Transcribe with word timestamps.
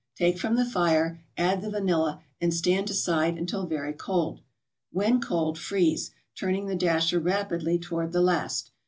Take 0.15 0.39
from 0.39 0.55
the 0.55 0.65
fire, 0.65 1.19
add 1.37 1.61
the 1.61 1.69
vanilla, 1.69 2.23
and 2.41 2.51
stand 2.51 2.89
aside 2.89 3.37
until 3.37 3.67
very 3.67 3.93
cold. 3.93 4.41
When 4.91 5.21
cold, 5.21 5.59
freeze, 5.59 6.09
turning 6.33 6.65
the 6.65 6.75
dasher 6.75 7.19
rapidly 7.19 7.77
toward 7.77 8.11
the 8.11 8.21
last. 8.21 8.71